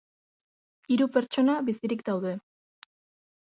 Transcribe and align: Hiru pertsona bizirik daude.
Hiru 0.95 1.07
pertsona 1.17 1.59
bizirik 1.69 2.03
daude. 2.11 2.35